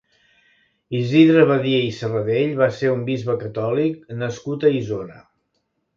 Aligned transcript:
Isidre 0.99 1.43
Badia 1.51 1.83
i 1.89 1.91
Serradell 1.99 2.57
va 2.63 2.71
ser 2.79 2.89
un 2.95 3.03
bisbe 3.11 3.35
catòlic 3.45 4.11
nascut 4.23 4.67
a 4.71 4.77
Isona. 4.81 5.21